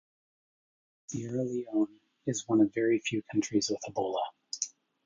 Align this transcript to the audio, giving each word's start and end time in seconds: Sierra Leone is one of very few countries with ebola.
Sierra 1.05 1.43
Leone 1.43 1.99
is 2.25 2.47
one 2.47 2.61
of 2.61 2.73
very 2.73 2.97
few 3.05 3.21
countries 3.31 3.69
with 3.69 3.81
ebola. 3.87 4.17